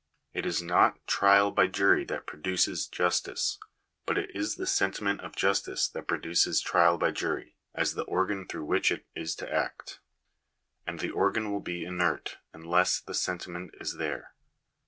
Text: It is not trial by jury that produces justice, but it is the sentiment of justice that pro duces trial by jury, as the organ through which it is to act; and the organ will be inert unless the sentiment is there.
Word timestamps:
It 0.33 0.47
is 0.47 0.63
not 0.63 1.05
trial 1.05 1.51
by 1.51 1.67
jury 1.67 2.03
that 2.05 2.25
produces 2.25 2.87
justice, 2.87 3.59
but 4.07 4.17
it 4.17 4.31
is 4.35 4.55
the 4.55 4.65
sentiment 4.65 5.21
of 5.21 5.35
justice 5.35 5.87
that 5.89 6.07
pro 6.07 6.17
duces 6.17 6.59
trial 6.59 6.97
by 6.97 7.11
jury, 7.11 7.55
as 7.75 7.93
the 7.93 8.05
organ 8.05 8.47
through 8.47 8.65
which 8.65 8.91
it 8.91 9.05
is 9.13 9.35
to 9.35 9.53
act; 9.53 9.99
and 10.87 10.99
the 11.01 11.11
organ 11.11 11.51
will 11.51 11.59
be 11.61 11.85
inert 11.85 12.39
unless 12.51 12.99
the 12.99 13.13
sentiment 13.13 13.75
is 13.79 13.97
there. 13.97 14.33